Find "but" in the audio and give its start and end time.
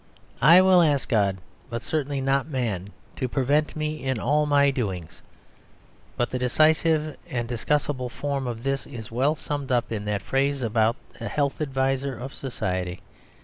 1.69-1.83, 6.17-6.31